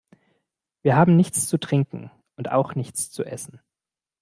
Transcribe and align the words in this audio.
Wir 0.81 0.95
haben 0.95 1.15
nichts 1.15 1.47
zu 1.47 1.59
trinken 1.59 2.09
und 2.35 2.49
auch 2.51 2.73
nichts 2.73 3.11
zu 3.11 3.23
essen. 3.23 3.61